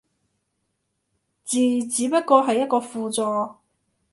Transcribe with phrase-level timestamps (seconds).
[1.43, 3.57] 字只不過係一個輔助